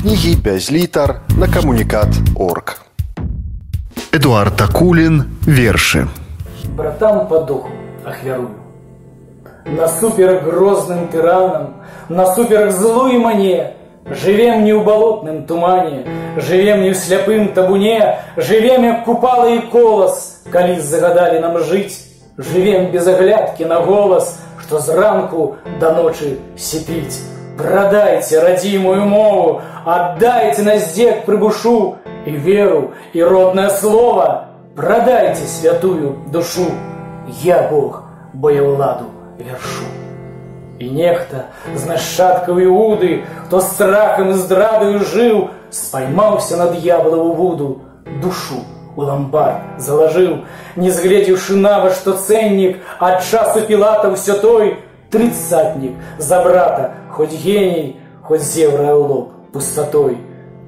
[0.00, 2.82] Кнігі без літар на камунікат орг.
[4.12, 6.06] Эдуард Акулин, верши.
[6.76, 7.68] братам по духу
[8.04, 8.50] ахвярую.
[9.66, 11.74] На супер грозным тиранам,
[12.08, 13.74] на супер злой мане,
[14.10, 16.04] Живем не в болотном тумане,
[16.36, 22.04] живем не в сляпым табуне, живем як купала и колос, калі загадали нам жить,
[22.36, 27.20] живем без оглядки на голос, что зранку до ночи сипить.
[27.58, 36.70] Продайте родимую мову, отдайте на здек прибушу и веру, и родное слово, продайте святую душу.
[37.42, 39.04] Я Бог, боевладу
[39.38, 39.84] вершу.
[40.78, 47.82] И нехта з нашаткаў Іуды, хто страхам і здрадаю жыў, спаймаўся на д'яблаву вуду,
[48.22, 48.64] душу
[48.96, 50.42] у ламбард залажыў,
[50.76, 54.76] не згледзеўшы нава, што цэннік ад часу пілата ўсё той
[55.10, 60.16] трыццатнік за брата, хоць геній, хоць зеўрае ў лоб пустатой.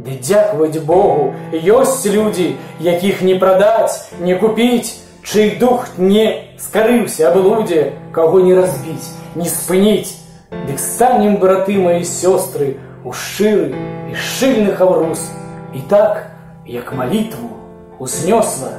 [0.05, 7.41] Ды дзякаваць Богу, ёсць людзі, якіх не прадаць, не купіць, чый дух не скарыўся аб
[7.41, 10.21] лудзе, каго не разбіць, не спыніць.
[10.67, 13.73] Дык станем, браты мои сёстры, у шчыры
[14.11, 15.31] і шчыльных аврус.
[15.75, 16.31] І так,
[16.67, 17.51] як малітву
[17.99, 18.79] узнёсла,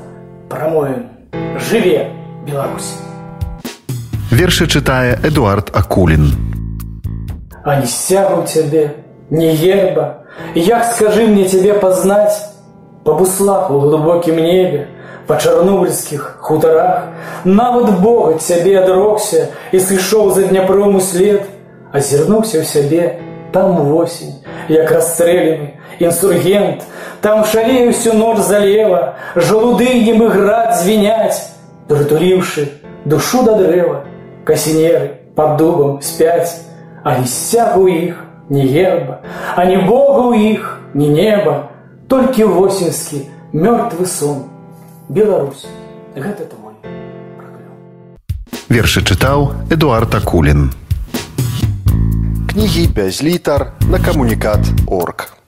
[0.50, 1.10] прамоем
[1.58, 2.12] жыве
[2.46, 2.94] Беларусь.
[4.32, 6.34] Верши читая Эдуард Акулин.
[7.64, 8.96] А не стягу тебе,
[9.30, 10.26] не герба,
[10.56, 12.34] як скажи мне тебе познать
[13.04, 14.88] по буслах у глубоким небе,
[15.28, 17.06] по чарнобыльских хуторах,
[17.44, 21.46] нават Бога цябе адрокся і сышоў за дняпром услед,
[21.94, 23.22] азірнуўся ў сябе
[23.54, 26.84] там восень, як расстреляны інсургент,
[27.22, 31.56] там шалею всю ноч залева, жалуды ім іграць звіняць,
[31.88, 32.68] прытуліўшы
[33.06, 34.04] душу да дрэва,
[34.50, 36.62] касінеры под дубом спяць,
[37.04, 39.22] а ні сцягу іх, ні герба,
[39.56, 41.70] а ні Бога ў іх, ні неба,
[42.08, 44.44] толькі восеньскі мёртвы сон.
[45.10, 45.66] Беларусь,
[46.16, 46.74] гэта твой
[47.38, 47.78] праклён.
[48.70, 50.72] Верши читал Эдуард Акулин.
[52.50, 55.39] Кнігі без літар на камунікат орг.